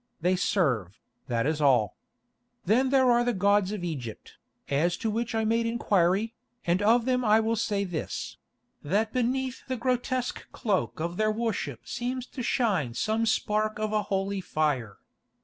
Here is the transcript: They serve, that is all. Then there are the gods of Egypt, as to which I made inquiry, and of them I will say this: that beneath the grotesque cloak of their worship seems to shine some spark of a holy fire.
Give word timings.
They 0.19 0.35
serve, 0.35 0.99
that 1.27 1.45
is 1.45 1.61
all. 1.61 1.95
Then 2.65 2.89
there 2.89 3.11
are 3.11 3.23
the 3.23 3.35
gods 3.37 3.71
of 3.71 3.83
Egypt, 3.83 4.33
as 4.67 4.97
to 4.97 5.11
which 5.11 5.35
I 5.35 5.45
made 5.45 5.67
inquiry, 5.67 6.33
and 6.65 6.81
of 6.81 7.05
them 7.05 7.23
I 7.23 7.39
will 7.39 7.55
say 7.55 7.83
this: 7.83 8.37
that 8.81 9.13
beneath 9.13 9.61
the 9.67 9.77
grotesque 9.77 10.51
cloak 10.51 10.99
of 10.99 11.17
their 11.17 11.31
worship 11.31 11.81
seems 11.85 12.25
to 12.33 12.41
shine 12.41 12.95
some 12.95 13.27
spark 13.27 13.77
of 13.77 13.93
a 13.93 14.01
holy 14.09 14.41
fire. 14.41 14.97